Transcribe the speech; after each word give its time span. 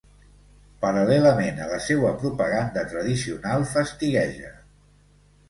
Paral·lelament 0.85 1.61
a 1.65 1.67
la 1.73 1.77
seua 1.89 2.13
propaganda 2.23 2.85
tradicional, 2.95 3.69
fastigueja. 3.75 4.53